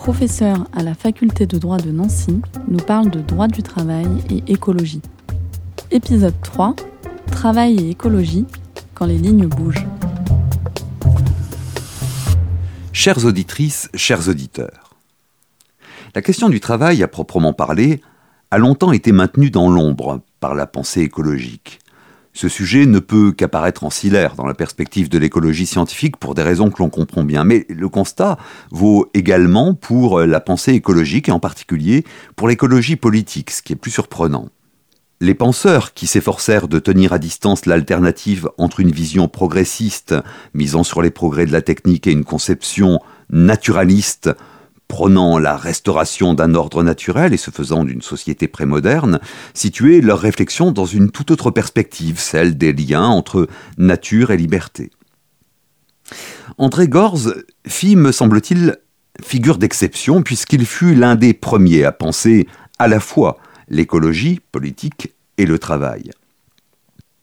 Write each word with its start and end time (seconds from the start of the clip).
professeur 0.00 0.66
à 0.72 0.82
la 0.82 0.94
faculté 0.94 1.46
de 1.46 1.58
droit 1.58 1.76
de 1.76 1.90
Nancy, 1.90 2.40
nous 2.68 2.78
parle 2.78 3.10
de 3.10 3.20
droit 3.20 3.48
du 3.48 3.62
travail 3.62 4.08
et 4.30 4.50
écologie. 4.50 5.02
Épisode 5.90 6.34
3 6.42 6.74
Travail 7.30 7.78
et 7.78 7.90
écologie 7.90 8.46
quand 8.94 9.04
les 9.04 9.18
lignes 9.18 9.46
bougent. 9.46 9.86
Chères 12.94 13.26
auditrices, 13.26 13.90
chers 13.94 14.26
auditeurs, 14.26 14.96
la 16.14 16.22
question 16.22 16.48
du 16.48 16.60
travail 16.60 17.02
à 17.02 17.08
proprement 17.08 17.52
parler 17.52 18.00
a 18.50 18.56
longtemps 18.56 18.92
été 18.92 19.12
maintenue 19.12 19.50
dans 19.50 19.68
l'ombre 19.68 20.22
par 20.40 20.54
la 20.54 20.66
pensée 20.66 21.02
écologique. 21.02 21.78
Ce 22.32 22.48
sujet 22.48 22.86
ne 22.86 23.00
peut 23.00 23.32
qu'apparaître 23.32 23.84
ancillaire 23.84 24.36
dans 24.36 24.46
la 24.46 24.54
perspective 24.54 25.08
de 25.08 25.18
l'écologie 25.18 25.66
scientifique 25.66 26.16
pour 26.16 26.34
des 26.34 26.42
raisons 26.42 26.70
que 26.70 26.80
l'on 26.80 26.88
comprend 26.88 27.24
bien, 27.24 27.44
mais 27.44 27.66
le 27.68 27.88
constat 27.88 28.38
vaut 28.70 29.10
également 29.14 29.74
pour 29.74 30.20
la 30.20 30.40
pensée 30.40 30.72
écologique 30.72 31.28
et 31.28 31.32
en 31.32 31.40
particulier 31.40 32.04
pour 32.36 32.46
l'écologie 32.46 32.96
politique, 32.96 33.50
ce 33.50 33.62
qui 33.62 33.72
est 33.72 33.76
plus 33.76 33.90
surprenant. 33.90 34.48
Les 35.22 35.34
penseurs 35.34 35.92
qui 35.92 36.06
s'efforcèrent 36.06 36.66
de 36.66 36.78
tenir 36.78 37.12
à 37.12 37.18
distance 37.18 37.66
l'alternative 37.66 38.48
entre 38.56 38.80
une 38.80 38.90
vision 38.90 39.28
progressiste 39.28 40.14
misant 40.54 40.82
sur 40.82 41.02
les 41.02 41.10
progrès 41.10 41.44
de 41.44 41.52
la 41.52 41.60
technique 41.60 42.06
et 42.06 42.12
une 42.12 42.24
conception 42.24 43.00
naturaliste 43.28 44.30
prônant 44.90 45.38
la 45.38 45.56
restauration 45.56 46.34
d'un 46.34 46.54
ordre 46.56 46.82
naturel 46.82 47.32
et 47.32 47.36
se 47.36 47.52
faisant 47.52 47.84
d'une 47.84 48.02
société 48.02 48.48
prémoderne, 48.48 49.20
situaient 49.54 50.00
leur 50.00 50.18
réflexion 50.18 50.72
dans 50.72 50.84
une 50.84 51.12
toute 51.12 51.30
autre 51.30 51.52
perspective, 51.52 52.18
celle 52.18 52.58
des 52.58 52.72
liens 52.72 53.06
entre 53.06 53.46
nature 53.78 54.32
et 54.32 54.36
liberté. 54.36 54.90
André 56.58 56.88
Gorz 56.88 57.32
fit, 57.66 57.94
me 57.94 58.10
semble-t-il, 58.10 58.78
figure 59.22 59.58
d'exception 59.58 60.22
puisqu'il 60.22 60.66
fut 60.66 60.96
l'un 60.96 61.14
des 61.14 61.34
premiers 61.34 61.84
à 61.84 61.92
penser 61.92 62.48
à 62.80 62.88
la 62.88 62.98
fois 62.98 63.38
l'écologie 63.68 64.40
politique 64.50 65.14
et 65.38 65.46
le 65.46 65.60
travail. 65.60 66.10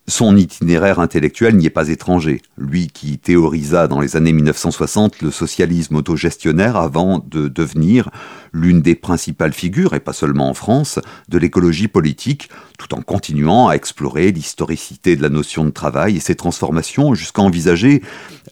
Son 0.09 0.38
itinéraire 0.38 1.02
intellectuel 1.02 1.58
n'y 1.58 1.66
est 1.66 1.69
pas 1.69 1.89
étranger, 1.89 2.41
lui 2.58 2.88
qui 2.88 3.17
théorisa 3.17 3.89
dans 3.89 4.00
les 4.00 4.16
années 4.16 4.31
1960 4.31 5.22
le 5.22 5.31
socialisme 5.31 5.97
autogestionnaire 5.97 6.77
avant 6.77 7.22
de 7.27 7.49
devenir 7.49 8.09
l'une 8.53 8.81
des 8.81 8.95
principales 8.95 9.52
figures, 9.52 9.95
et 9.95 9.99
pas 9.99 10.14
seulement 10.14 10.49
en 10.49 10.53
France, 10.53 10.99
de 11.27 11.38
l'écologie 11.38 11.89
politique, 11.89 12.49
tout 12.80 12.95
en 12.95 13.02
continuant 13.02 13.67
à 13.67 13.73
explorer 13.73 14.31
l'historicité 14.31 15.17
de 15.17 15.22
la 15.22 15.27
notion 15.27 15.66
de 15.66 15.72
travail 15.72 16.16
et 16.16 16.21
ses 16.21 16.36
transformations 16.36 17.14
jusqu'à 17.14 17.42
envisager 17.42 18.02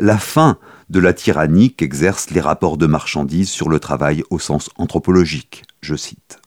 la 0.02 0.18
fin 0.18 0.58
de 0.90 1.00
la 1.00 1.14
tyrannie 1.14 1.74
qu'exercent 1.74 2.32
les 2.32 2.42
rapports 2.42 2.76
de 2.76 2.86
marchandises 2.86 3.50
sur 3.50 3.70
le 3.70 3.80
travail 3.80 4.24
au 4.30 4.40
sens 4.40 4.70
anthropologique, 4.76 5.64
je 5.80 5.96
cite. 5.96 6.38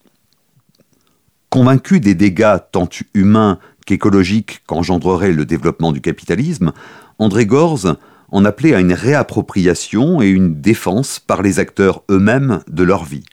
Convaincu 1.48 1.98
des 1.98 2.14
dégâts 2.14 2.58
tant 2.72 2.90
humains 3.14 3.58
qu'écologiques 3.88 4.60
qu'engendrerait 4.66 5.32
le 5.32 5.46
développement 5.46 5.92
du 5.92 6.02
capitalisme, 6.02 6.72
André 7.18 7.46
Gorz 7.46 7.96
en 8.30 8.44
appelait 8.44 8.74
à 8.74 8.80
une 8.80 8.92
réappropriation 8.92 10.20
et 10.20 10.28
une 10.28 10.60
défense 10.60 11.18
par 11.18 11.40
les 11.40 11.58
acteurs 11.58 12.02
eux-mêmes 12.10 12.60
de 12.68 12.82
leur 12.82 13.06
vie. 13.06 13.24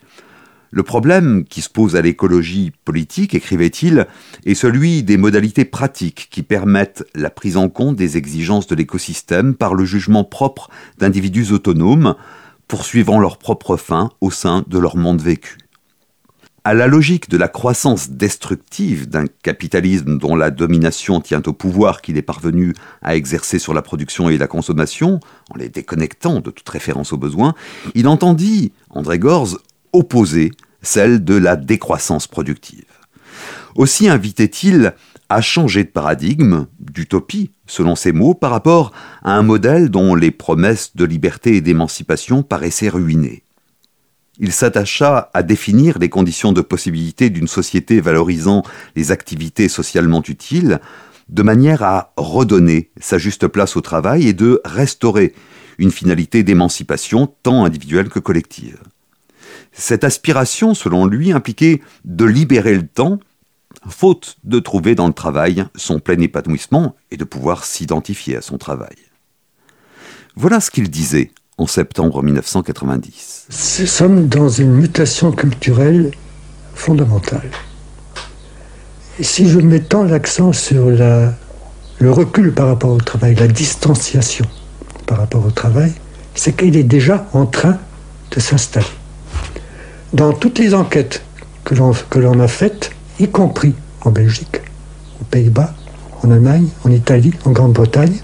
Le 0.70 0.82
problème 0.82 1.44
qui 1.44 1.60
se 1.60 1.68
pose 1.68 1.94
à 1.94 2.00
l'écologie 2.00 2.72
politique, 2.86 3.34
écrivait-il, 3.34 4.06
est 4.46 4.54
celui 4.54 5.02
des 5.02 5.18
modalités 5.18 5.66
pratiques 5.66 6.28
qui 6.30 6.42
permettent 6.42 7.04
la 7.14 7.28
prise 7.28 7.58
en 7.58 7.68
compte 7.68 7.96
des 7.96 8.16
exigences 8.16 8.66
de 8.66 8.74
l'écosystème 8.74 9.54
par 9.54 9.74
le 9.74 9.84
jugement 9.84 10.24
propre 10.24 10.70
d'individus 10.96 11.52
autonomes, 11.52 12.14
poursuivant 12.66 13.20
leur 13.20 13.36
propre 13.36 13.76
fin 13.76 14.10
au 14.22 14.30
sein 14.30 14.64
de 14.68 14.78
leur 14.78 14.96
monde 14.96 15.20
vécu 15.20 15.58
à 16.66 16.74
la 16.74 16.88
logique 16.88 17.30
de 17.30 17.36
la 17.36 17.46
croissance 17.46 18.10
destructive 18.10 19.08
d'un 19.08 19.26
capitalisme 19.44 20.18
dont 20.18 20.34
la 20.34 20.50
domination 20.50 21.20
tient 21.20 21.40
au 21.46 21.52
pouvoir 21.52 22.02
qu'il 22.02 22.18
est 22.18 22.22
parvenu 22.22 22.74
à 23.02 23.14
exercer 23.14 23.60
sur 23.60 23.72
la 23.72 23.82
production 23.82 24.28
et 24.30 24.36
la 24.36 24.48
consommation, 24.48 25.20
en 25.50 25.58
les 25.58 25.68
déconnectant 25.68 26.40
de 26.40 26.50
toute 26.50 26.68
référence 26.68 27.12
aux 27.12 27.18
besoins, 27.18 27.54
il 27.94 28.08
entendit, 28.08 28.72
André 28.90 29.20
Gorz, 29.20 29.58
opposer 29.92 30.50
celle 30.82 31.22
de 31.22 31.36
la 31.36 31.54
décroissance 31.54 32.26
productive. 32.26 32.82
Aussi 33.76 34.08
invitait-il 34.08 34.92
à 35.28 35.40
changer 35.40 35.84
de 35.84 35.90
paradigme, 35.90 36.66
d'utopie, 36.80 37.52
selon 37.68 37.94
ses 37.94 38.10
mots, 38.10 38.34
par 38.34 38.50
rapport 38.50 38.90
à 39.22 39.36
un 39.36 39.44
modèle 39.44 39.88
dont 39.88 40.16
les 40.16 40.32
promesses 40.32 40.96
de 40.96 41.04
liberté 41.04 41.54
et 41.54 41.60
d'émancipation 41.60 42.42
paraissaient 42.42 42.88
ruinées 42.88 43.44
il 44.38 44.52
s'attacha 44.52 45.30
à 45.32 45.42
définir 45.42 45.98
les 45.98 46.08
conditions 46.08 46.52
de 46.52 46.60
possibilité 46.60 47.30
d'une 47.30 47.48
société 47.48 48.00
valorisant 48.00 48.62
les 48.94 49.10
activités 49.10 49.68
socialement 49.68 50.22
utiles, 50.28 50.80
de 51.28 51.42
manière 51.42 51.82
à 51.82 52.12
redonner 52.16 52.90
sa 53.00 53.18
juste 53.18 53.48
place 53.48 53.76
au 53.76 53.80
travail 53.80 54.28
et 54.28 54.32
de 54.32 54.60
restaurer 54.64 55.34
une 55.78 55.90
finalité 55.90 56.42
d'émancipation 56.42 57.34
tant 57.42 57.64
individuelle 57.64 58.08
que 58.08 58.18
collective. 58.18 58.78
Cette 59.72 60.04
aspiration, 60.04 60.74
selon 60.74 61.06
lui, 61.06 61.32
impliquait 61.32 61.82
de 62.04 62.24
libérer 62.24 62.74
le 62.74 62.86
temps, 62.86 63.18
faute 63.88 64.36
de 64.44 64.58
trouver 64.58 64.94
dans 64.94 65.06
le 65.06 65.12
travail 65.12 65.66
son 65.74 65.98
plein 65.98 66.18
épanouissement 66.20 66.96
et 67.10 67.16
de 67.16 67.24
pouvoir 67.24 67.64
s'identifier 67.64 68.36
à 68.36 68.40
son 68.40 68.58
travail. 68.58 68.96
Voilà 70.34 70.60
ce 70.60 70.70
qu'il 70.70 70.90
disait 70.90 71.30
en 71.58 71.66
septembre 71.66 72.22
1990. 72.22 73.46
Nous 73.80 73.86
sommes 73.86 74.28
dans 74.28 74.48
une 74.48 74.72
mutation 74.72 75.32
culturelle 75.32 76.10
fondamentale. 76.74 77.50
Si 79.20 79.48
je 79.48 79.58
mets 79.60 79.80
tant 79.80 80.04
l'accent 80.04 80.52
sur 80.52 80.90
le 80.90 82.10
recul 82.10 82.52
par 82.52 82.66
rapport 82.68 82.90
au 82.90 83.00
travail, 83.00 83.34
la 83.36 83.48
distanciation 83.48 84.44
par 85.06 85.18
rapport 85.18 85.46
au 85.46 85.50
travail, 85.50 85.92
c'est 86.34 86.54
qu'il 86.54 86.76
est 86.76 86.82
déjà 86.82 87.26
en 87.32 87.46
train 87.46 87.78
de 88.32 88.40
s'installer. 88.40 88.86
Dans 90.12 90.34
toutes 90.34 90.58
les 90.58 90.74
enquêtes 90.74 91.22
que 91.64 91.74
l'on 91.74 92.40
a 92.40 92.48
faites, 92.48 92.90
y 93.18 93.28
compris 93.28 93.74
en 94.02 94.10
Belgique, 94.10 94.60
aux 95.22 95.24
Pays-Bas, 95.24 95.74
en 96.22 96.30
Allemagne, 96.30 96.68
en 96.84 96.90
Italie, 96.90 97.32
en 97.46 97.52
Grande-Bretagne, 97.52 98.18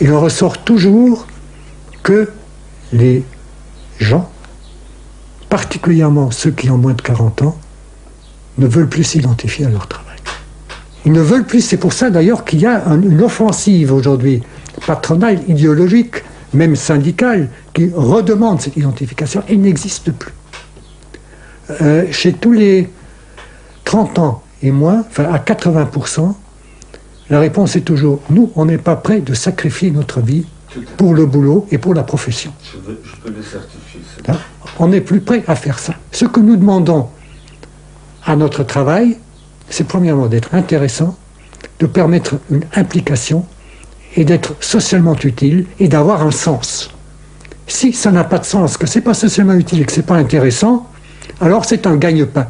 il 0.00 0.12
en 0.12 0.20
ressort 0.20 0.58
toujours 0.58 1.26
que 2.02 2.30
les 2.92 3.24
gens, 3.98 4.30
particulièrement 5.48 6.30
ceux 6.30 6.50
qui 6.50 6.70
ont 6.70 6.78
moins 6.78 6.94
de 6.94 7.02
40 7.02 7.42
ans, 7.42 7.58
ne 8.58 8.66
veulent 8.66 8.88
plus 8.88 9.04
s'identifier 9.04 9.66
à 9.66 9.70
leur 9.70 9.86
travail. 9.86 10.16
Ils 11.04 11.12
ne 11.12 11.20
veulent 11.20 11.46
plus, 11.46 11.62
c'est 11.62 11.78
pour 11.78 11.92
ça 11.92 12.10
d'ailleurs 12.10 12.44
qu'il 12.44 12.60
y 12.60 12.66
a 12.66 12.84
une 12.86 13.22
offensive 13.22 13.92
aujourd'hui 13.92 14.42
patronale, 14.86 15.40
idéologique, 15.48 16.22
même 16.54 16.76
syndicale, 16.76 17.48
qui 17.74 17.90
redemande 17.94 18.60
cette 18.60 18.76
identification 18.76 19.42
et 19.48 19.56
n'existe 19.56 20.12
plus. 20.12 20.32
Euh, 21.80 22.04
chez 22.10 22.32
tous 22.32 22.52
les 22.52 22.88
30 23.84 24.18
ans 24.18 24.42
et 24.62 24.70
moins, 24.70 25.04
enfin 25.08 25.24
à 25.32 25.38
80%, 25.38 26.34
la 27.30 27.40
réponse 27.40 27.76
est 27.76 27.80
toujours 27.80 28.20
nous, 28.30 28.52
on 28.56 28.66
n'est 28.66 28.78
pas 28.78 28.96
prêt 28.96 29.20
de 29.20 29.34
sacrifier 29.34 29.90
notre 29.90 30.20
vie 30.20 30.46
pour 30.96 31.14
le 31.14 31.26
boulot 31.26 31.66
et 31.70 31.78
pour 31.78 31.94
la 31.94 32.02
profession. 32.02 32.52
Je, 32.62 32.78
peux 33.22 33.30
le 33.30 33.42
certifier. 33.42 34.00
Hein? 34.28 34.36
On 34.78 34.88
n'est 34.88 35.00
plus 35.00 35.20
prêt 35.20 35.42
à 35.46 35.54
faire 35.54 35.78
ça. 35.78 35.94
Ce 36.12 36.24
que 36.24 36.40
nous 36.40 36.56
demandons 36.56 37.08
à 38.24 38.36
notre 38.36 38.62
travail, 38.62 39.18
c'est 39.68 39.86
premièrement 39.86 40.26
d'être 40.26 40.54
intéressant, 40.54 41.16
de 41.78 41.86
permettre 41.86 42.36
une 42.50 42.64
implication 42.74 43.44
et 44.16 44.24
d'être 44.24 44.54
socialement 44.60 45.16
utile 45.16 45.66
et 45.78 45.88
d'avoir 45.88 46.22
un 46.22 46.30
sens. 46.30 46.90
Si 47.66 47.92
ça 47.92 48.10
n'a 48.10 48.24
pas 48.24 48.38
de 48.38 48.44
sens, 48.44 48.76
que 48.76 48.86
c'est 48.86 49.00
pas 49.00 49.14
socialement 49.14 49.54
utile 49.54 49.82
et 49.82 49.84
que 49.84 49.92
c'est 49.92 50.06
pas 50.06 50.16
intéressant, 50.16 50.88
alors 51.40 51.64
c'est 51.64 51.86
un 51.86 51.96
gagne-pain. 51.96 52.48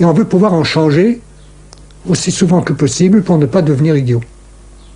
Et 0.00 0.04
on 0.04 0.12
veut 0.12 0.24
pouvoir 0.24 0.54
en 0.54 0.64
changer 0.64 1.20
aussi 2.08 2.30
souvent 2.30 2.62
que 2.62 2.72
possible 2.72 3.22
pour 3.22 3.38
ne 3.38 3.46
pas 3.46 3.62
devenir 3.62 3.96
idiot. 3.96 4.22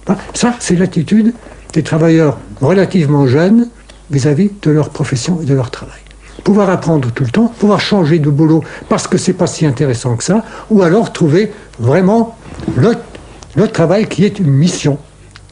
Hein? 0.09 0.17
Ça, 0.35 0.55
c'est 0.59 0.77
l'attitude 0.77 1.35
des 1.73 1.83
travailleurs 1.83 2.39
relativement 2.61 3.27
jeunes 3.27 3.69
vis-à-vis 4.11 4.51
de 4.63 4.71
leur 4.71 4.91
profession 4.91 5.41
et 5.41 5.45
de 5.45 5.55
leur 5.55 5.71
travail. 5.71 6.01
pouvoir 6.45 6.71
apprendre 6.71 7.11
tout 7.13 7.25
le 7.25 7.31
temps, 7.31 7.47
pouvoir 7.47 7.81
changer 7.81 8.19
de 8.19 8.29
boulot 8.29 8.65
parce 8.89 9.07
que 9.07 9.17
c'est 9.17 9.33
pas 9.33 9.47
si 9.47 9.65
intéressant 9.65 10.17
que 10.17 10.25
ça, 10.25 10.45
ou 10.71 10.83
alors 10.83 11.13
trouver 11.13 11.53
vraiment 11.79 12.37
le, 12.77 12.95
le 13.55 13.69
travail 13.69 14.09
qui 14.09 14.25
est 14.25 14.39
une 14.39 14.51
mission, 14.51 14.99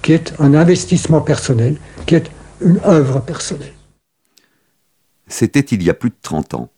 qui 0.02 0.12
est 0.12 0.34
un 0.40 0.54
investissement 0.54 1.20
personnel, 1.20 1.76
qui 2.06 2.16
est 2.16 2.30
une 2.60 2.80
œuvre 2.84 3.20
personnelle. 3.20 3.74
C'était 5.28 5.60
il 5.60 5.82
y 5.82 5.90
a 5.90 5.94
plus 5.94 6.10
de 6.10 6.16
30 6.20 6.54
ans. 6.54 6.70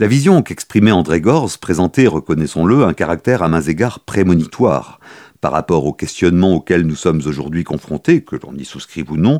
La 0.00 0.06
vision 0.06 0.42
qu'exprimait 0.42 0.90
André 0.90 1.20
Gorz 1.20 1.56
présentait, 1.58 2.06
reconnaissons-le, 2.06 2.84
un 2.84 2.94
caractère 2.94 3.42
à 3.42 3.48
mains 3.48 3.62
égards 3.62 4.00
prémonitoire 4.00 5.00
par 5.40 5.52
rapport 5.52 5.84
aux 5.84 5.92
questionnements 5.92 6.54
auxquels 6.54 6.86
nous 6.86 6.96
sommes 6.96 7.22
aujourd'hui 7.26 7.64
confrontés, 7.64 8.22
que 8.22 8.36
l'on 8.36 8.54
y 8.54 8.64
souscrive 8.64 9.10
ou 9.12 9.16
non, 9.16 9.38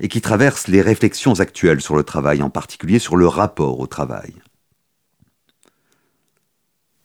et 0.00 0.08
qui 0.08 0.20
traversent 0.20 0.68
les 0.68 0.80
réflexions 0.80 1.40
actuelles 1.40 1.80
sur 1.80 1.96
le 1.96 2.02
travail, 2.02 2.42
en 2.42 2.50
particulier 2.50 2.98
sur 2.98 3.16
le 3.16 3.28
rapport 3.28 3.80
au 3.80 3.86
travail. 3.86 4.34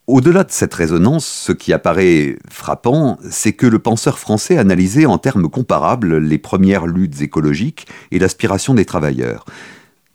Au-delà 0.07 0.43
de 0.43 0.51
cette 0.51 0.73
résonance, 0.73 1.27
ce 1.27 1.51
qui 1.51 1.71
apparaît 1.71 2.35
frappant, 2.49 3.19
c'est 3.29 3.53
que 3.53 3.67
le 3.67 3.77
penseur 3.77 4.17
français 4.17 4.57
analysait 4.57 5.05
en 5.05 5.19
termes 5.19 5.49
comparables 5.49 6.17
les 6.17 6.39
premières 6.39 6.87
luttes 6.87 7.21
écologiques 7.21 7.87
et 8.09 8.17
l'aspiration 8.17 8.73
des 8.73 8.85
travailleurs. 8.85 9.45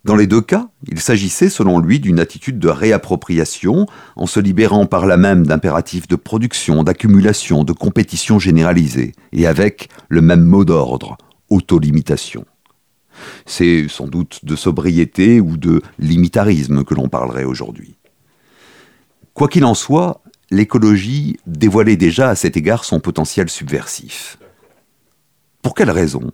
Dans 0.04 0.16
les 0.16 0.26
deux 0.26 0.42
cas, 0.42 0.68
il 0.86 1.00
s'agissait 1.00 1.48
selon 1.48 1.78
lui 1.78 1.98
d'une 1.98 2.20
attitude 2.20 2.58
de 2.58 2.68
réappropriation, 2.68 3.86
en 4.16 4.26
se 4.26 4.38
libérant 4.38 4.84
par 4.84 5.06
là 5.06 5.16
même 5.16 5.46
d'impératifs 5.46 6.08
de 6.08 6.16
production, 6.16 6.82
d'accumulation, 6.82 7.64
de 7.64 7.72
compétition 7.72 8.38
généralisée, 8.38 9.12
et 9.32 9.46
avec 9.46 9.88
le 10.10 10.20
même 10.20 10.44
mot 10.44 10.66
d'ordre, 10.66 11.16
autolimitation. 11.48 12.44
C'est 13.46 13.86
sans 13.88 14.06
doute 14.06 14.44
de 14.44 14.56
sobriété 14.56 15.40
ou 15.40 15.56
de 15.56 15.80
limitarisme 15.98 16.84
que 16.84 16.94
l'on 16.94 17.08
parlerait 17.08 17.44
aujourd'hui. 17.44 17.96
Quoi 19.32 19.48
qu'il 19.48 19.64
en 19.64 19.74
soit, 19.74 20.20
l'écologie 20.50 21.38
dévoilait 21.46 21.96
déjà 21.96 22.28
à 22.28 22.34
cet 22.34 22.58
égard 22.58 22.84
son 22.84 23.00
potentiel 23.00 23.48
subversif. 23.48 24.38
Pour 25.62 25.74
quelle 25.74 25.90
raison 25.90 26.30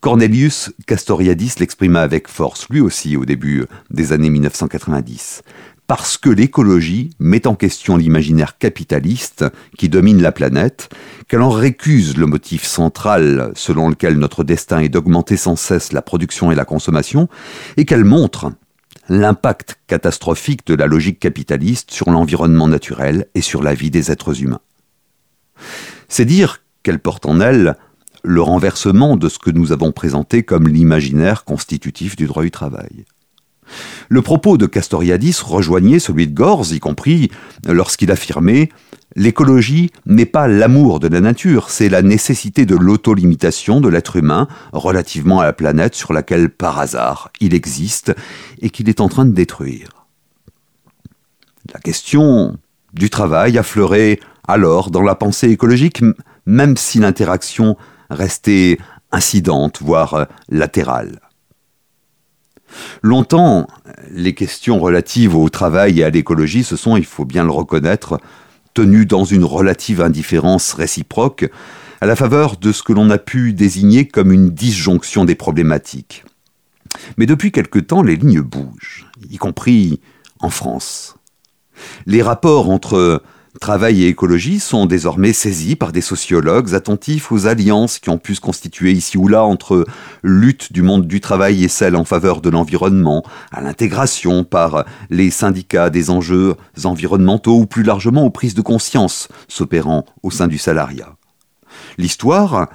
Cornelius 0.00 0.70
Castoriadis 0.86 1.54
l'exprima 1.58 2.02
avec 2.02 2.28
force, 2.28 2.68
lui 2.68 2.80
aussi, 2.80 3.16
au 3.16 3.24
début 3.24 3.64
des 3.90 4.12
années 4.12 4.30
1990. 4.30 5.42
Parce 5.86 6.18
que 6.18 6.30
l'écologie 6.30 7.10
met 7.18 7.46
en 7.46 7.54
question 7.54 7.96
l'imaginaire 7.96 8.58
capitaliste 8.58 9.44
qui 9.78 9.88
domine 9.88 10.20
la 10.20 10.32
planète, 10.32 10.88
qu'elle 11.28 11.42
en 11.42 11.50
récuse 11.50 12.16
le 12.16 12.26
motif 12.26 12.64
central 12.64 13.52
selon 13.54 13.88
lequel 13.88 14.18
notre 14.18 14.42
destin 14.42 14.80
est 14.80 14.88
d'augmenter 14.88 15.36
sans 15.36 15.56
cesse 15.56 15.92
la 15.92 16.02
production 16.02 16.50
et 16.50 16.56
la 16.56 16.64
consommation, 16.64 17.28
et 17.76 17.84
qu'elle 17.84 18.04
montre 18.04 18.50
l'impact 19.08 19.78
catastrophique 19.86 20.66
de 20.66 20.74
la 20.74 20.86
logique 20.86 21.20
capitaliste 21.20 21.92
sur 21.92 22.10
l'environnement 22.10 22.66
naturel 22.66 23.26
et 23.34 23.40
sur 23.40 23.62
la 23.62 23.74
vie 23.74 23.90
des 23.90 24.10
êtres 24.10 24.42
humains. 24.42 24.60
C'est 26.08 26.24
dire 26.24 26.62
qu'elle 26.82 26.98
porte 26.98 27.26
en 27.26 27.40
elle 27.40 27.76
le 28.26 28.42
renversement 28.42 29.16
de 29.16 29.28
ce 29.28 29.38
que 29.38 29.50
nous 29.50 29.70
avons 29.70 29.92
présenté 29.92 30.42
comme 30.42 30.66
l'imaginaire 30.66 31.44
constitutif 31.44 32.16
du 32.16 32.26
droit 32.26 32.42
du 32.42 32.50
travail. 32.50 33.04
Le 34.08 34.20
propos 34.20 34.58
de 34.58 34.66
Castoriadis 34.66 35.38
rejoignait 35.42 35.98
celui 36.00 36.26
de 36.26 36.34
Gorz, 36.34 36.72
y 36.72 36.80
compris 36.80 37.30
lorsqu'il 37.64 38.10
affirmait 38.10 38.68
L'écologie 39.14 39.90
n'est 40.04 40.26
pas 40.26 40.46
l'amour 40.46 41.00
de 41.00 41.08
la 41.08 41.20
nature, 41.20 41.70
c'est 41.70 41.88
la 41.88 42.02
nécessité 42.02 42.66
de 42.66 42.76
l'autolimitation 42.76 43.80
de 43.80 43.88
l'être 43.88 44.16
humain 44.16 44.46
relativement 44.72 45.40
à 45.40 45.46
la 45.46 45.54
planète 45.54 45.94
sur 45.94 46.12
laquelle, 46.12 46.50
par 46.50 46.78
hasard, 46.78 47.30
il 47.40 47.54
existe 47.54 48.14
et 48.60 48.68
qu'il 48.68 48.90
est 48.90 49.00
en 49.00 49.08
train 49.08 49.24
de 49.24 49.30
détruire. 49.30 49.88
La 51.72 51.80
question 51.80 52.58
du 52.92 53.08
travail 53.08 53.56
affleurait 53.56 54.20
alors 54.46 54.90
dans 54.90 55.02
la 55.02 55.14
pensée 55.14 55.48
écologique, 55.48 56.02
même 56.44 56.76
si 56.76 56.98
l'interaction 56.98 57.76
restait 58.10 58.78
incidente, 59.12 59.80
voire 59.82 60.26
latérale. 60.48 61.20
Longtemps, 63.02 63.66
les 64.10 64.34
questions 64.34 64.80
relatives 64.80 65.36
au 65.36 65.48
travail 65.48 66.00
et 66.00 66.04
à 66.04 66.10
l'écologie 66.10 66.64
se 66.64 66.76
sont, 66.76 66.96
il 66.96 67.04
faut 67.04 67.24
bien 67.24 67.44
le 67.44 67.50
reconnaître, 67.50 68.20
tenues 68.74 69.06
dans 69.06 69.24
une 69.24 69.44
relative 69.44 70.00
indifférence 70.00 70.74
réciproque, 70.74 71.50
à 72.00 72.06
la 72.06 72.16
faveur 72.16 72.56
de 72.56 72.72
ce 72.72 72.82
que 72.82 72.92
l'on 72.92 73.08
a 73.10 73.18
pu 73.18 73.52
désigner 73.52 74.06
comme 74.06 74.32
une 74.32 74.50
disjonction 74.50 75.24
des 75.24 75.34
problématiques. 75.34 76.24
Mais 77.16 77.26
depuis 77.26 77.52
quelque 77.52 77.78
temps, 77.78 78.02
les 78.02 78.16
lignes 78.16 78.42
bougent, 78.42 79.06
y 79.30 79.38
compris 79.38 80.00
en 80.40 80.50
France. 80.50 81.16
Les 82.06 82.22
rapports 82.22 82.70
entre 82.70 83.22
Travail 83.60 84.04
et 84.04 84.08
écologie 84.08 84.60
sont 84.60 84.86
désormais 84.86 85.32
saisis 85.32 85.76
par 85.76 85.92
des 85.92 86.00
sociologues 86.00 86.74
attentifs 86.74 87.32
aux 87.32 87.46
alliances 87.46 87.98
qui 87.98 88.10
ont 88.10 88.18
pu 88.18 88.34
se 88.34 88.40
constituer 88.40 88.92
ici 88.92 89.16
ou 89.16 89.28
là 89.28 89.44
entre 89.44 89.86
lutte 90.22 90.72
du 90.72 90.82
monde 90.82 91.06
du 91.06 91.20
travail 91.20 91.64
et 91.64 91.68
celle 91.68 91.96
en 91.96 92.04
faveur 92.04 92.40
de 92.40 92.50
l'environnement, 92.50 93.22
à 93.52 93.60
l'intégration 93.60 94.44
par 94.44 94.84
les 95.10 95.30
syndicats 95.30 95.90
des 95.90 96.10
enjeux 96.10 96.54
environnementaux 96.84 97.58
ou 97.58 97.66
plus 97.66 97.82
largement 97.82 98.24
aux 98.24 98.30
prises 98.30 98.54
de 98.54 98.62
conscience 98.62 99.28
s'opérant 99.48 100.04
au 100.22 100.30
sein 100.30 100.48
du 100.48 100.58
salariat. 100.58 101.16
L'histoire 101.98 102.68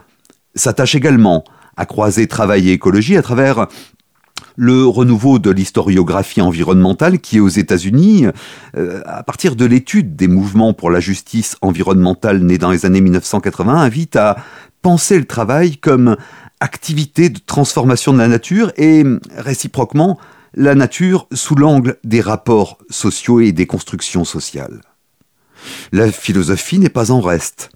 s'attache 0.56 0.96
également 0.96 1.44
à 1.78 1.86
croiser 1.86 2.28
travail 2.28 2.70
et 2.70 2.74
écologie 2.74 3.18
à 3.18 3.22
travers 3.22 3.68
le 4.56 4.86
renouveau 4.86 5.40
de 5.40 5.50
l'historiographie 5.50 6.42
environnementale 6.42 7.20
qui 7.20 7.38
est 7.38 7.40
aux 7.40 7.48
États-Unis, 7.48 8.28
euh, 8.78 9.02
à 9.06 9.24
partir 9.24 9.56
de 9.56 9.66
l'étude 9.66 10.16
des 10.16 10.28
mouvements 10.28 10.74
pour 10.74 10.90
la 10.90 11.00
justice 11.00 11.58
environnementale 11.62 12.40
nés 12.40 12.58
dans 12.58 12.72
les 12.72 12.86
années 12.86 13.02
1980, 13.02 13.76
invite 13.76 14.16
à 14.16 14.38
penser 14.82 15.18
le 15.18 15.26
travail 15.26 15.78
comme 15.78 16.16
activité 16.60 17.30
de 17.30 17.40
transformation 17.40 18.14
de 18.14 18.20
la 18.20 18.28
nature 18.28 18.72
et 18.78 19.04
réciproquement 19.36 20.20
la 20.54 20.76
nature 20.76 21.28
sous 21.34 21.56
l'angle 21.56 21.98
des 22.04 22.22
rapports 22.22 22.78
sociaux 22.90 23.40
et 23.40 23.52
des 23.52 23.66
constructions 23.66 24.26
sociales. 24.26 24.82
La 25.92 26.12
philosophie 26.12 26.80
n'est 26.80 26.90
pas 26.90 27.12
en 27.12 27.22
reste. 27.22 27.70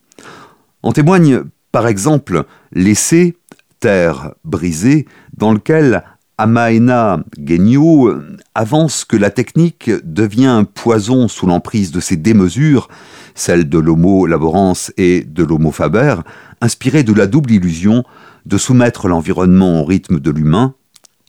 En 0.84 0.92
témoigne 0.92 1.44
par 1.72 1.88
exemple 1.88 2.46
l'essai 2.72 3.36
Terre 3.80 4.34
brisée 4.44 5.06
dans 5.36 5.52
lequel 5.52 6.04
Amaena 6.38 7.24
Genyo 7.38 8.14
avance 8.56 9.06
que 9.06 9.16
la 9.16 9.30
technique 9.30 9.90
devient 10.04 10.48
un 10.48 10.64
poison 10.66 11.30
sous 11.30 11.48
l'emprise 11.48 11.92
de 11.92 12.02
ses 12.02 12.18
démesures, 12.18 12.90
celle 13.36 13.70
de 13.70 13.80
l'homo 13.80 14.26
laborans 14.26 14.74
et 14.98 15.24
de 15.24 15.44
l'homo 15.44 15.72
faber, 15.72 16.16
inspirée 16.60 17.04
de 17.04 17.14
la 17.14 17.28
double 17.28 17.52
illusion 17.52 18.04
de 18.46 18.58
soumettre 18.58 19.08
l'environnement 19.08 19.82
au 19.82 19.86
rythme 19.86 20.20
de 20.20 20.32
l'humain 20.32 20.76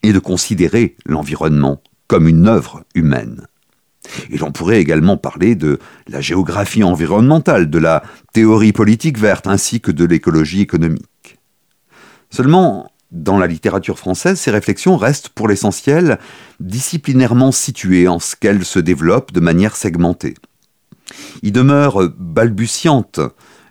et 0.02 0.12
de 0.12 0.18
considérer 0.18 0.96
l'environnement 1.06 1.80
comme 2.08 2.26
une 2.28 2.48
œuvre 2.48 2.82
humaine. 2.94 3.46
Et 4.30 4.38
l'on 4.38 4.52
pourrait 4.52 4.80
également 4.80 5.16
parler 5.16 5.54
de 5.54 5.78
la 6.08 6.20
géographie 6.20 6.84
environnementale, 6.84 7.70
de 7.70 7.78
la 7.78 8.02
théorie 8.32 8.72
politique 8.72 9.18
verte 9.18 9.46
ainsi 9.46 9.80
que 9.80 9.90
de 9.90 10.04
l'écologie 10.04 10.60
économique. 10.60 11.38
Seulement, 12.30 12.90
dans 13.10 13.38
la 13.38 13.46
littérature 13.46 13.98
française, 13.98 14.38
ces 14.38 14.50
réflexions 14.50 14.96
restent 14.96 15.28
pour 15.28 15.48
l'essentiel 15.48 16.18
disciplinairement 16.60 17.52
situées 17.52 18.08
en 18.08 18.18
ce 18.18 18.36
qu'elles 18.36 18.64
se 18.64 18.78
développent 18.78 19.32
de 19.32 19.40
manière 19.40 19.76
segmentée. 19.76 20.34
Il 21.42 21.52
demeure 21.52 22.10
balbutiante 22.18 23.20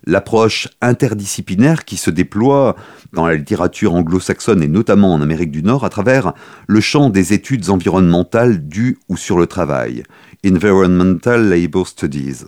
l'approche 0.06 0.68
interdisciplinaire 0.82 1.84
qui 1.84 1.98
se 1.98 2.12
déploie 2.12 2.76
dans 3.14 3.28
la 3.28 3.36
littérature 3.36 3.94
anglo-saxonne 3.94 4.62
et 4.62 4.68
notamment 4.68 5.14
en 5.14 5.22
Amérique 5.22 5.52
du 5.52 5.64
Nord 5.64 5.84
à 5.84 5.90
travers 5.90 6.34
le 6.68 6.80
champ 6.80 7.10
des 7.10 7.34
études 7.34 7.70
environnementales 7.70 8.68
dues 8.68 9.00
ou 9.10 9.18
sur 9.18 9.38
le 9.38 9.48
travail, 9.48 10.04
Environmental 10.46 11.50
Labor 11.50 11.88
Studies, 11.88 12.46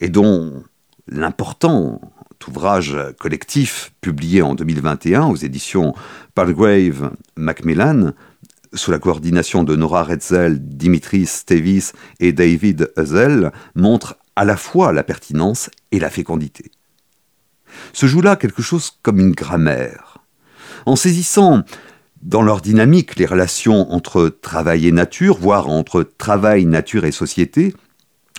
et 0.00 0.08
dont 0.08 0.64
l'important 1.06 2.00
ouvrage 2.48 2.96
collectif 3.18 3.92
publié 4.00 4.42
en 4.42 4.54
2021 4.54 5.26
aux 5.26 5.36
éditions 5.36 5.94
Palgrave 6.34 7.12
Macmillan, 7.36 8.12
sous 8.74 8.90
la 8.90 8.98
coordination 8.98 9.64
de 9.64 9.76
Nora 9.76 10.04
Retzel, 10.04 10.58
Dimitris 10.60 11.26
Stevis 11.26 11.92
et 12.20 12.32
David 12.32 12.92
Huzel, 12.96 13.52
montre 13.74 14.16
à 14.36 14.44
la 14.44 14.56
fois 14.56 14.92
la 14.92 15.02
pertinence 15.02 15.70
et 15.90 15.98
la 15.98 16.10
fécondité. 16.10 16.70
Se 17.92 18.06
joue 18.06 18.22
là 18.22 18.36
quelque 18.36 18.62
chose 18.62 18.92
comme 19.02 19.18
une 19.18 19.32
grammaire. 19.32 20.18
En 20.86 20.96
saisissant 20.96 21.62
dans 22.22 22.42
leur 22.42 22.60
dynamique 22.60 23.16
les 23.16 23.26
relations 23.26 23.92
entre 23.92 24.28
travail 24.28 24.86
et 24.86 24.92
nature, 24.92 25.36
voire 25.38 25.68
entre 25.68 26.02
travail, 26.02 26.64
nature 26.64 27.04
et 27.04 27.12
société, 27.12 27.74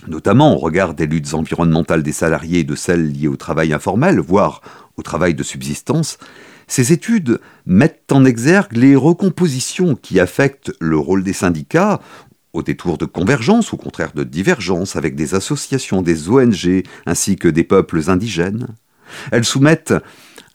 notamment 0.06 0.54
au 0.54 0.58
regard 0.58 0.94
des 0.94 1.06
luttes 1.06 1.34
environnementales 1.34 2.02
des 2.02 2.12
salariés 2.12 2.60
et 2.60 2.64
de 2.64 2.74
celles 2.74 3.12
liées 3.12 3.28
au 3.28 3.36
travail 3.36 3.72
informel, 3.72 4.20
voire 4.20 4.60
au 4.96 5.02
travail 5.02 5.34
de 5.34 5.42
subsistance, 5.42 6.18
Ces 6.66 6.92
études 6.92 7.40
mettent 7.66 8.10
en 8.10 8.24
exergue 8.24 8.76
les 8.76 8.96
recompositions 8.96 9.96
qui 9.96 10.18
affectent 10.18 10.72
le 10.80 10.96
rôle 10.96 11.22
des 11.22 11.32
syndicats 11.32 12.00
au 12.52 12.62
détour 12.62 12.98
de 12.98 13.04
convergence, 13.04 13.72
au 13.74 13.76
contraire 13.76 14.12
de 14.14 14.24
divergence 14.24 14.96
avec 14.96 15.14
des 15.16 15.34
associations, 15.34 16.02
des 16.02 16.28
ONG 16.28 16.84
ainsi 17.04 17.36
que 17.36 17.48
des 17.48 17.64
peuples 17.64 18.08
indigènes. 18.08 18.68
Elles 19.32 19.44
soumettent 19.44 19.94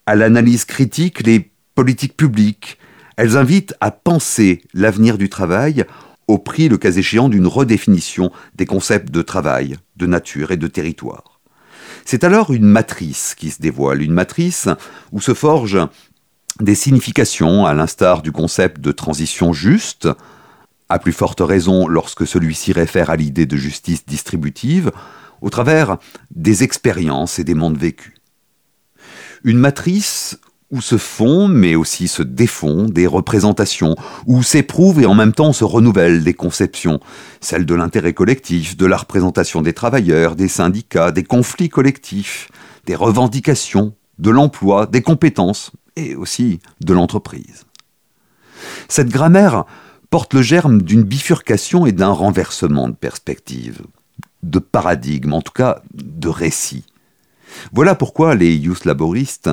à 0.06 0.16
l'analyse 0.16 0.66
critique 0.66 1.26
les 1.26 1.52
politiques 1.76 2.18
publiques. 2.18 2.78
Elles 3.18 3.38
invitent 3.38 3.76
à 3.82 3.92
penser 3.92 4.62
l'avenir 4.74 5.18
du 5.18 5.30
travail 5.30 5.86
au 6.30 6.38
prix, 6.38 6.70
le 6.70 6.78
cas 6.78 6.92
échéant, 6.92 7.28
d'une 7.28 7.48
redéfinition 7.48 8.32
des 8.54 8.68
concepts 8.68 9.10
de 9.10 9.24
travail, 9.24 9.78
de 9.96 10.06
nature 10.06 10.52
et 10.52 10.58
de 10.58 10.68
territoire. 10.68 11.42
C'est 12.06 12.24
alors 12.24 12.54
une 12.54 12.66
matrice 12.66 13.34
qui 13.36 13.50
se 13.50 13.60
dévoile, 13.60 14.04
une 14.04 14.14
matrice 14.14 14.70
où 15.12 15.22
se 15.22 15.34
forgent 15.34 15.88
des 16.60 16.76
significations, 16.76 17.66
à 17.66 17.74
l'instar 17.74 18.22
du 18.22 18.32
concept 18.32 18.80
de 18.80 18.92
transition 18.92 19.54
juste, 19.54 20.08
à 20.88 21.00
plus 21.00 21.14
forte 21.14 21.42
raison 21.42 21.88
lorsque 21.88 22.28
celui-ci 22.28 22.74
réfère 22.74 23.10
à 23.10 23.16
l'idée 23.16 23.48
de 23.48 23.58
justice 23.58 24.06
distributive, 24.06 24.92
au 25.42 25.50
travers 25.50 25.98
des 26.30 26.62
expériences 26.62 27.40
et 27.40 27.44
des 27.44 27.56
mondes 27.56 27.78
vécus. 27.78 28.14
Une 29.44 29.58
matrice 29.58 30.40
où 30.72 30.82
se 30.82 30.98
font, 30.98 31.48
mais 31.48 31.76
aussi 31.76 32.08
se 32.08 32.22
défont 32.22 32.86
des 32.86 33.08
représentations, 33.08 33.96
où 34.28 34.44
s'éprouvent 34.44 35.02
et 35.02 35.06
en 35.06 35.16
même 35.16 35.34
temps 35.34 35.54
se 35.54 35.64
renouvellent 35.64 36.24
des 36.24 36.34
conceptions, 36.34 37.00
celles 37.42 37.66
de 37.66 37.74
l'intérêt 37.74 38.14
collectif, 38.14 38.78
de 38.78 38.86
la 38.86 38.98
représentation 38.98 39.62
des 39.62 39.74
travailleurs, 39.74 40.36
des 40.36 40.48
syndicats, 40.48 41.12
des 41.12 41.24
conflits 41.24 41.70
collectifs, 41.70 42.50
des 42.86 42.96
revendications, 42.96 43.94
de 44.20 44.30
l'emploi, 44.30 44.86
des 44.86 45.02
compétences 45.02 45.72
et 45.96 46.16
aussi 46.16 46.60
de 46.82 46.94
l'entreprise. 46.94 47.66
Cette 48.88 49.10
grammaire 49.10 49.66
porte 50.10 50.34
le 50.34 50.42
germe 50.42 50.82
d'une 50.82 51.04
bifurcation 51.04 51.86
et 51.86 51.92
d'un 51.92 52.12
renversement 52.12 52.90
de 52.90 52.96
perspective, 52.96 53.82
de 54.44 54.60
paradigme, 54.60 55.34
en 55.34 55.42
tout 55.42 55.54
cas 55.54 55.82
de 55.94 56.28
récit. 56.28 56.86
Voilà 57.74 57.96
pourquoi 57.96 58.36
les 58.36 58.56
youth 58.56 58.86
laboristes 58.86 59.50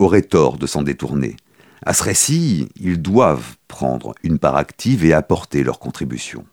auraient 0.00 0.22
tort 0.22 0.58
de 0.58 0.66
s'en 0.66 0.82
détourner. 0.82 1.36
À 1.84 1.94
ce 1.94 2.02
récit, 2.02 2.68
ils 2.76 3.00
doivent 3.00 3.56
prendre 3.68 4.14
une 4.22 4.38
part 4.38 4.56
active 4.56 5.04
et 5.04 5.12
apporter 5.12 5.62
leur 5.62 5.78
contribution. 5.78 6.44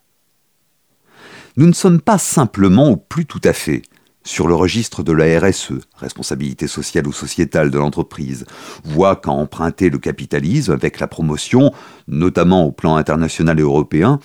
Nous 1.58 1.66
ne 1.66 1.74
sommes 1.74 2.01
pas 2.01 2.18
simplement, 2.18 2.92
ou 2.92 2.98
plus 2.98 3.25
tout 3.25 3.42
à 3.44 3.51
fait, 3.51 3.82
sur 4.24 4.48
le 4.48 4.56
registre 4.56 5.04
de 5.04 5.13
la 5.13 5.39
RSE, 5.39 5.74
responsabilité 5.96 6.68
sociale 6.68 7.08
ou 7.08 7.13
sociétale 7.13 7.72
de 7.72 7.77
l'entreprise, 7.77 8.46
voie 8.84 9.16
qu'a 9.16 9.32
emprunté 9.32 9.89
le 9.89 9.98
capitalisme 9.98 10.74
avec 10.74 11.00
la 11.00 11.08
promotion, 11.08 11.72
notamment 12.08 12.66
au 12.66 12.72
plan 12.72 12.98
international 12.98 13.58
et 13.60 13.63
européen, 13.63 14.20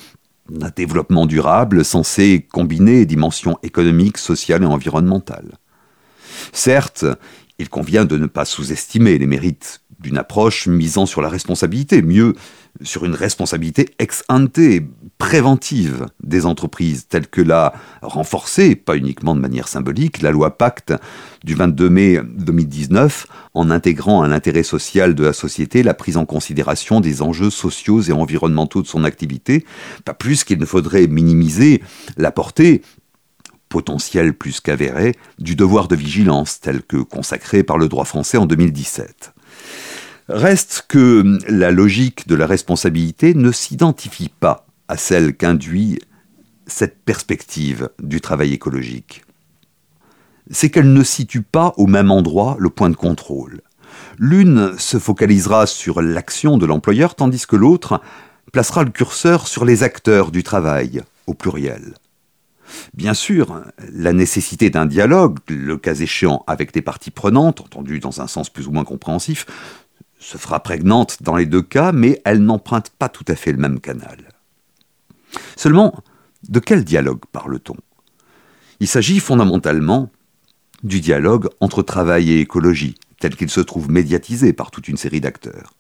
d'un 0.50 0.70
développement 0.74 1.24
durable 1.24 1.84
censé 1.84 2.46
combiner 2.52 3.06
dimensions 3.06 3.58
économiques, 3.62 4.18
sociales 4.18 4.64
et 4.64 4.66
environnementales. 4.66 5.52
Certes, 6.52 7.06
il 7.62 7.68
convient 7.68 8.04
de 8.04 8.16
ne 8.18 8.26
pas 8.26 8.44
sous-estimer 8.44 9.18
les 9.18 9.26
mérites 9.28 9.82
d'une 10.00 10.18
approche 10.18 10.66
misant 10.66 11.06
sur 11.06 11.22
la 11.22 11.28
responsabilité, 11.28 12.02
mieux 12.02 12.34
sur 12.82 13.04
une 13.04 13.14
responsabilité 13.14 13.90
ex 14.00 14.24
ante, 14.28 14.58
préventive 15.16 16.06
des 16.24 16.44
entreprises, 16.44 17.06
telle 17.08 17.28
que 17.28 17.40
l'a 17.40 17.72
renforcée, 18.02 18.74
pas 18.74 18.96
uniquement 18.96 19.36
de 19.36 19.40
manière 19.40 19.68
symbolique, 19.68 20.22
la 20.22 20.32
loi 20.32 20.58
Pacte 20.58 20.92
du 21.44 21.54
22 21.54 21.88
mai 21.88 22.20
2019, 22.34 23.28
en 23.54 23.70
intégrant 23.70 24.22
à 24.22 24.28
l'intérêt 24.28 24.64
social 24.64 25.14
de 25.14 25.22
la 25.22 25.32
société 25.32 25.84
la 25.84 25.94
prise 25.94 26.16
en 26.16 26.24
considération 26.24 27.00
des 27.00 27.22
enjeux 27.22 27.50
sociaux 27.50 28.02
et 28.02 28.12
environnementaux 28.12 28.82
de 28.82 28.88
son 28.88 29.04
activité, 29.04 29.64
pas 30.04 30.14
plus 30.14 30.42
qu'il 30.42 30.58
ne 30.58 30.66
faudrait 30.66 31.06
minimiser 31.06 31.80
la 32.16 32.32
portée 32.32 32.82
potentiel 33.72 34.34
plus 34.34 34.60
qu'avéré 34.60 35.16
du 35.38 35.56
devoir 35.56 35.88
de 35.88 35.96
vigilance 35.96 36.60
tel 36.60 36.82
que 36.82 36.98
consacré 36.98 37.62
par 37.62 37.78
le 37.78 37.88
droit 37.88 38.04
français 38.04 38.36
en 38.36 38.44
2017. 38.44 39.32
Reste 40.28 40.84
que 40.88 41.38
la 41.48 41.70
logique 41.70 42.28
de 42.28 42.34
la 42.34 42.46
responsabilité 42.46 43.32
ne 43.32 43.50
s'identifie 43.50 44.28
pas 44.28 44.66
à 44.88 44.98
celle 44.98 45.34
qu'induit 45.34 45.98
cette 46.66 46.98
perspective 47.02 47.88
du 47.98 48.20
travail 48.20 48.52
écologique. 48.52 49.24
C'est 50.50 50.68
qu'elle 50.68 50.92
ne 50.92 51.02
situe 51.02 51.42
pas 51.42 51.72
au 51.78 51.86
même 51.86 52.10
endroit 52.10 52.56
le 52.58 52.68
point 52.68 52.90
de 52.90 52.96
contrôle. 52.96 53.62
L'une 54.18 54.78
se 54.78 54.98
focalisera 54.98 55.66
sur 55.66 56.02
l'action 56.02 56.58
de 56.58 56.66
l'employeur 56.66 57.14
tandis 57.14 57.46
que 57.46 57.56
l'autre 57.56 58.02
placera 58.52 58.84
le 58.84 58.90
curseur 58.90 59.48
sur 59.48 59.64
les 59.64 59.82
acteurs 59.82 60.30
du 60.30 60.42
travail, 60.42 61.02
au 61.26 61.32
pluriel. 61.32 61.94
Bien 62.94 63.14
sûr, 63.14 63.62
la 63.92 64.12
nécessité 64.12 64.70
d'un 64.70 64.86
dialogue, 64.86 65.38
le 65.48 65.76
cas 65.76 65.94
échéant 65.94 66.44
avec 66.46 66.72
des 66.72 66.82
parties 66.82 67.10
prenantes, 67.10 67.60
entendues 67.60 68.00
dans 68.00 68.20
un 68.20 68.26
sens 68.26 68.50
plus 68.50 68.66
ou 68.66 68.70
moins 68.70 68.84
compréhensif, 68.84 69.46
se 70.18 70.38
fera 70.38 70.60
prégnante 70.60 71.22
dans 71.22 71.36
les 71.36 71.46
deux 71.46 71.62
cas, 71.62 71.92
mais 71.92 72.22
elle 72.24 72.42
n'emprunte 72.42 72.90
pas 72.90 73.08
tout 73.08 73.24
à 73.28 73.34
fait 73.34 73.52
le 73.52 73.58
même 73.58 73.80
canal. 73.80 74.28
Seulement, 75.56 75.94
de 76.48 76.60
quel 76.60 76.84
dialogue 76.84 77.22
parle-t-on? 77.32 77.76
Il 78.80 78.88
s'agit 78.88 79.20
fondamentalement 79.20 80.10
du 80.82 81.00
dialogue 81.00 81.48
entre 81.60 81.82
travail 81.82 82.30
et 82.30 82.40
écologie, 82.40 82.94
tel 83.20 83.36
qu'il 83.36 83.50
se 83.50 83.60
trouve 83.60 83.90
médiatisé 83.90 84.52
par 84.52 84.70
toute 84.70 84.88
une 84.88 84.96
série 84.96 85.20
d'acteurs. 85.20 85.74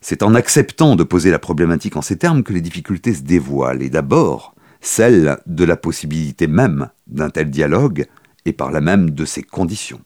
C'est 0.00 0.22
en 0.22 0.34
acceptant 0.34 0.96
de 0.96 1.04
poser 1.04 1.30
la 1.30 1.38
problématique 1.38 1.96
en 1.96 2.02
ces 2.02 2.16
termes 2.16 2.42
que 2.42 2.54
les 2.54 2.62
difficultés 2.62 3.14
se 3.14 3.22
dévoilent, 3.22 3.82
et 3.82 3.90
d'abord 3.90 4.54
celle 4.80 5.38
de 5.46 5.64
la 5.64 5.76
possibilité 5.76 6.46
même 6.46 6.90
d'un 7.06 7.30
tel 7.30 7.50
dialogue 7.50 8.06
et 8.44 8.52
par 8.52 8.70
là 8.70 8.80
même 8.80 9.10
de 9.10 9.24
ses 9.24 9.42
conditions. 9.42 10.00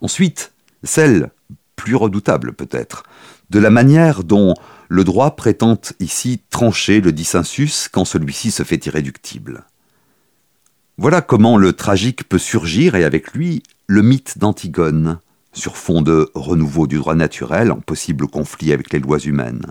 Ensuite, 0.00 0.52
celle, 0.82 1.30
plus 1.76 1.94
redoutable 1.94 2.52
peut-être, 2.52 3.04
de 3.50 3.58
la 3.58 3.70
manière 3.70 4.24
dont 4.24 4.54
le 4.88 5.04
droit 5.04 5.36
prétend 5.36 5.80
ici 6.00 6.40
trancher 6.50 7.00
le 7.00 7.12
dissensus 7.12 7.88
quand 7.88 8.04
celui-ci 8.04 8.50
se 8.50 8.62
fait 8.62 8.84
irréductible. 8.86 9.64
Voilà 10.96 11.20
comment 11.20 11.56
le 11.56 11.72
tragique 11.72 12.28
peut 12.28 12.38
surgir 12.38 12.94
et 12.94 13.04
avec 13.04 13.32
lui 13.32 13.62
le 13.86 14.02
mythe 14.02 14.38
d'Antigone, 14.38 15.20
sur 15.52 15.76
fond 15.76 16.02
de 16.02 16.30
renouveau 16.34 16.86
du 16.86 16.96
droit 16.96 17.14
naturel 17.14 17.70
en 17.70 17.80
possible 17.80 18.26
conflit 18.26 18.72
avec 18.72 18.92
les 18.92 18.98
lois 18.98 19.18
humaines. 19.18 19.66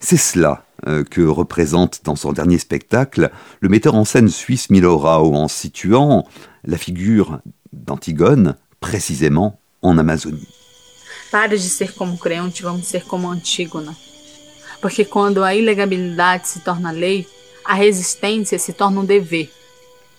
C'est 0.00 0.16
cela 0.16 0.64
euh, 0.86 1.02
que 1.04 1.22
représente 1.22 2.02
dans 2.04 2.16
son 2.16 2.32
dernier 2.32 2.58
spectacle 2.58 3.30
le 3.60 3.68
metteur 3.68 3.94
en 3.94 4.04
scène 4.04 4.28
suisse 4.28 4.70
Milo 4.70 4.96
Rao 4.96 5.34
en 5.34 5.48
situant 5.48 6.26
la 6.64 6.78
figure 6.78 7.40
d'Antigone 7.72 8.56
précisément 8.80 9.60
en 9.82 9.98
Amazonie. 9.98 10.48
Pare 11.30 11.50
de 11.50 11.56
ser 11.58 11.94
como 11.94 12.16
crente, 12.16 12.62
vamos 12.62 12.86
ser 12.86 13.04
como 13.04 13.28
Antígona. 13.28 13.94
Porque 14.80 15.04
quando 15.04 15.42
a 15.42 15.54
ilegabilidade 15.54 16.46
se 16.46 16.60
torna 16.60 16.92
lei, 16.92 17.26
a 17.66 17.74
resistência 17.74 18.58
se 18.58 18.72
torna 18.72 19.00
um 19.00 19.04
dever. 19.04 19.50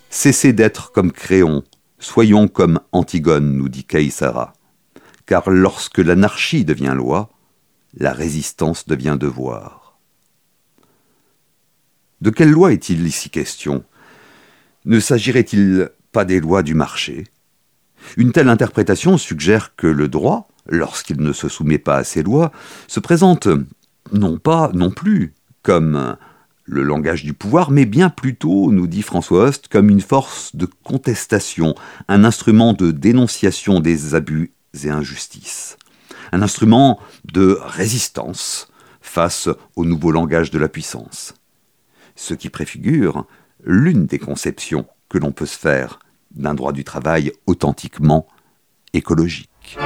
Cessez 0.10 0.54
d'être 0.54 0.92
comme 0.92 1.12
Créon, 1.12 1.64
soyons 1.98 2.48
comme 2.48 2.80
Antigone, 2.92 3.58
nous 3.58 3.70
dit 3.70 3.86
Caïsara. 3.86 4.54
Car 5.26 5.50
lorsque 5.50 6.00
l'anarchie 6.00 6.66
devient 6.66 6.94
loi, 6.96 7.30
la 7.98 8.14
résistance 8.14 8.88
devient 8.88 9.18
devoir. 9.20 9.98
De 12.22 12.30
quelle 12.30 12.52
loi 12.52 12.74
est-il 12.74 13.06
ici 13.08 13.30
question? 13.30 13.84
Ne 14.86 15.00
s'agirait-il 15.00 15.90
pas 16.12 16.26
des 16.26 16.40
lois 16.40 16.64
du 16.64 16.74
marché? 16.74 17.26
Une 18.18 18.32
telle 18.32 18.50
interprétation 18.50 19.18
suggère 19.18 19.76
que 19.76 19.88
le 19.88 20.08
droit, 20.08 20.50
lorsqu'il 20.68 21.22
ne 21.22 21.34
se 21.34 21.50
soumet 21.50 21.78
pas 21.78 21.98
à 21.98 22.04
ces 22.04 22.24
lois, 22.24 22.52
se 22.88 23.00
présente 23.00 23.48
non 24.12 24.38
pas 24.38 24.72
non 24.74 24.92
plus 24.92 25.34
comme 25.64 26.18
le 26.66 26.84
langage 26.84 27.24
du 27.24 27.34
pouvoir, 27.34 27.72
mais 27.72 27.86
bien 27.86 28.10
plutôt, 28.10 28.72
nous 28.72 28.88
dit 28.88 29.02
François 29.02 29.46
Host, 29.46 29.68
comme 29.70 29.90
une 29.90 30.02
force 30.02 30.56
de 30.56 30.68
contestation, 30.84 31.74
un 32.08 32.24
instrument 32.24 32.74
de 32.74 32.92
dénonciation 32.92 33.80
des 33.80 34.14
abus 34.14 34.52
et 34.84 34.90
injustices 34.90 35.78
un 36.32 36.42
instrument 36.42 37.00
de 37.26 37.58
résistance 37.62 38.68
face 39.02 39.50
au 39.76 39.86
nouveau 39.86 40.12
langage 40.12 40.52
de 40.52 40.60
la 40.60 40.70
puissance. 40.70 41.34
Ce 42.16 42.34
qui 42.34 42.50
préfigure 42.50 43.26
l'une 43.64 44.06
des 44.06 44.20
conceptions 44.20 44.86
que 45.10 45.18
l'on 45.18 45.32
peut 45.32 45.46
se 45.46 45.58
faire 45.58 46.00
d'un 46.32 46.54
droit 46.54 46.72
du 46.72 46.84
travail 46.84 47.32
authentiquement 47.48 48.28
écologique. 48.94 49.78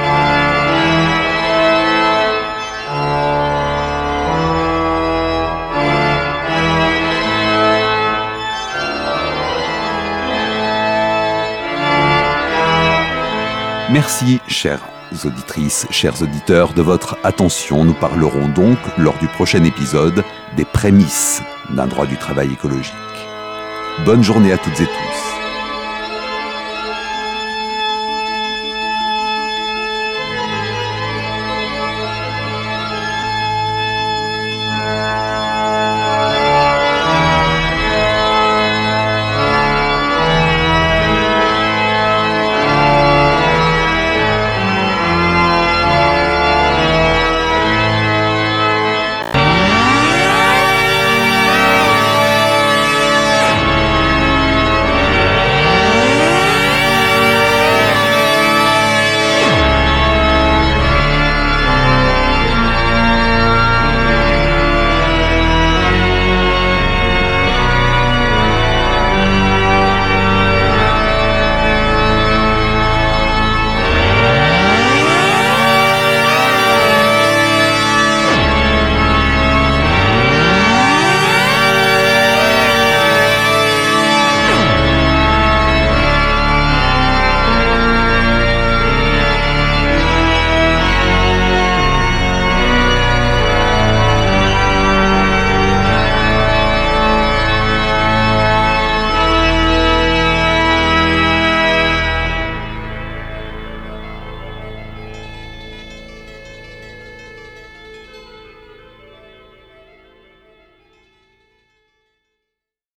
Merci, 13.90 14.40
cher 14.48 14.80
auditrices, 15.24 15.86
chers 15.90 16.20
auditeurs, 16.22 16.72
de 16.74 16.82
votre 16.82 17.16
attention. 17.22 17.84
Nous 17.84 17.94
parlerons 17.94 18.48
donc, 18.48 18.78
lors 18.98 19.16
du 19.18 19.28
prochain 19.28 19.64
épisode, 19.64 20.24
des 20.56 20.64
prémices 20.64 21.42
d'un 21.70 21.86
droit 21.86 22.06
du 22.06 22.16
travail 22.16 22.52
écologique. 22.52 22.94
Bonne 24.04 24.22
journée 24.22 24.52
à 24.52 24.58
toutes 24.58 24.80
et 24.80 24.86
tous. 24.86 25.23